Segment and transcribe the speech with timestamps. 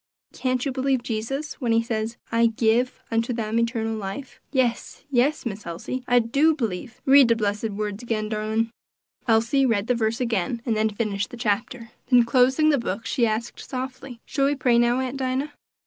[0.33, 5.45] Can't you believe Jesus when he says, 'I give unto them eternal life'?" "Yes, yes,
[5.45, 6.03] Miss Elsie!
[6.07, 8.71] I do b'lieve; read de blessed words again, darlin'."
[9.27, 11.91] Elsie read the verse again, and then finished the Chapter.
[12.09, 15.51] Then closing the book, she asked softly, "Shall we pray, now, Aunt Dinah?"